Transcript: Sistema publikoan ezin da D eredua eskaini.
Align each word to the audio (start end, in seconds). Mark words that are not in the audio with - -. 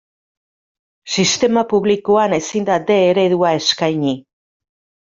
Sistema 1.17 1.65
publikoan 1.75 2.35
ezin 2.41 2.67
da 2.71 2.81
D 2.89 2.99
eredua 3.13 3.57
eskaini. 3.61 4.21